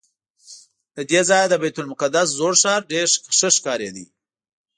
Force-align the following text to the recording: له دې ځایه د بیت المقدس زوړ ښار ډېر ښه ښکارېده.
له 0.95 1.01
دې 1.11 1.21
ځایه 1.29 1.47
د 1.49 1.55
بیت 1.61 1.77
المقدس 1.81 2.27
زوړ 2.39 2.53
ښار 2.61 2.81
ډېر 2.91 3.07
ښه 3.37 3.49
ښکارېده. 3.55 4.05